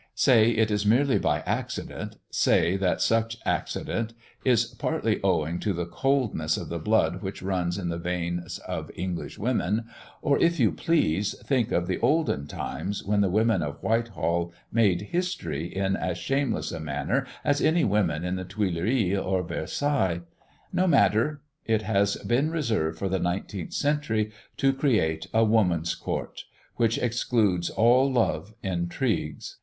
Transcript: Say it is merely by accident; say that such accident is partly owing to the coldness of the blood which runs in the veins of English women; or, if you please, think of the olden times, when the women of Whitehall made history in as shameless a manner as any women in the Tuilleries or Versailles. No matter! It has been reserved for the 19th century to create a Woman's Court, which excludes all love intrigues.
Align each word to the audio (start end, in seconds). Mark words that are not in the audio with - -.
Say 0.15 0.49
it 0.49 0.71
is 0.71 0.83
merely 0.83 1.19
by 1.19 1.41
accident; 1.41 2.15
say 2.31 2.75
that 2.75 3.01
such 3.01 3.37
accident 3.45 4.13
is 4.43 4.65
partly 4.65 5.19
owing 5.23 5.59
to 5.59 5.73
the 5.73 5.85
coldness 5.85 6.57
of 6.57 6.69
the 6.69 6.79
blood 6.79 7.21
which 7.21 7.43
runs 7.43 7.77
in 7.77 7.89
the 7.89 7.99
veins 7.99 8.57
of 8.67 8.89
English 8.95 9.37
women; 9.37 9.85
or, 10.23 10.39
if 10.39 10.59
you 10.59 10.71
please, 10.71 11.35
think 11.43 11.71
of 11.71 11.85
the 11.85 11.99
olden 11.99 12.47
times, 12.47 13.03
when 13.03 13.21
the 13.21 13.29
women 13.29 13.61
of 13.61 13.77
Whitehall 13.83 14.51
made 14.71 15.01
history 15.11 15.67
in 15.67 15.95
as 15.95 16.17
shameless 16.17 16.71
a 16.71 16.79
manner 16.79 17.27
as 17.45 17.61
any 17.61 17.83
women 17.83 18.23
in 18.25 18.37
the 18.37 18.43
Tuilleries 18.45 19.19
or 19.19 19.43
Versailles. 19.43 20.21
No 20.73 20.87
matter! 20.87 21.43
It 21.65 21.83
has 21.83 22.15
been 22.15 22.49
reserved 22.49 22.97
for 22.97 23.07
the 23.07 23.19
19th 23.19 23.75
century 23.75 24.31
to 24.57 24.73
create 24.73 25.27
a 25.31 25.43
Woman's 25.45 25.93
Court, 25.93 26.43
which 26.77 26.97
excludes 26.97 27.69
all 27.69 28.11
love 28.11 28.55
intrigues. 28.63 29.57